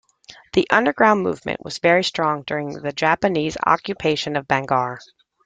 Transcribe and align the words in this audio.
The 0.53 0.67
Underground 0.71 1.21
Movement 1.21 1.63
was 1.63 1.77
very 1.77 2.03
strong 2.03 2.41
during 2.41 2.69
the 2.73 2.91
Japanese 2.91 3.55
occupation 3.67 4.35
of 4.35 4.47
Bangar. 4.47 4.97